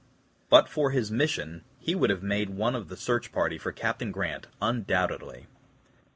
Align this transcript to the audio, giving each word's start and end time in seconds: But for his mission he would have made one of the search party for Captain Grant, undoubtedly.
But 0.49 0.67
for 0.67 0.89
his 0.89 1.11
mission 1.11 1.63
he 1.77 1.93
would 1.93 2.09
have 2.09 2.23
made 2.23 2.49
one 2.49 2.75
of 2.75 2.89
the 2.89 2.97
search 2.97 3.31
party 3.31 3.59
for 3.59 3.71
Captain 3.71 4.11
Grant, 4.11 4.47
undoubtedly. 4.59 5.45